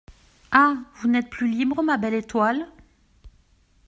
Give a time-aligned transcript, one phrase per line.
[0.51, 0.77] Ah!
[0.95, 2.65] vous n'êtes plus libre, ma belle étoile.